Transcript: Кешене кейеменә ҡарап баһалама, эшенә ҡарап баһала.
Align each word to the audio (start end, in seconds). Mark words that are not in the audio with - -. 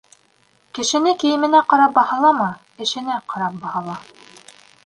Кешене 0.77 1.13
кейеменә 1.25 1.61
ҡарап 1.73 1.93
баһалама, 1.99 2.49
эшенә 2.87 3.19
ҡарап 3.35 3.63
баһала. 3.67 4.03